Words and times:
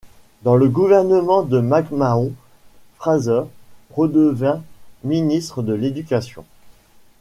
Dans 0.41 0.55
le 0.55 0.67
gouvernement 0.67 1.43
McMahon, 1.45 2.31
Fraser 2.97 3.43
redevint 3.91 4.63
ministre 5.03 5.61
de 5.61 5.73
l’Éducation. 5.75 6.43